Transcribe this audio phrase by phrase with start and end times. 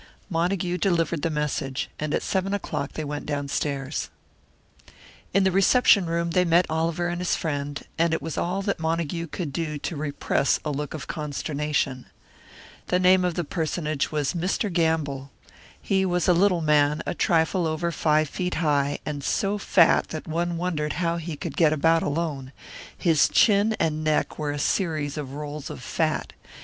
[0.31, 4.09] Montague delivered the message, and at seven o'clock they went downstairs.
[5.31, 8.79] In the reception room they met Oliver and his friend, and it was all that
[8.79, 12.07] Montague could do to repress a look of consternation.
[12.87, 14.73] The name of the personage was Mr.
[14.73, 15.29] Gamble.
[15.79, 20.27] He was a little man, a trifle over five feet high, and so fat that
[20.27, 22.53] one wondered how he could get about alone;
[22.97, 26.33] his chin and neck were a series of rolls of fat.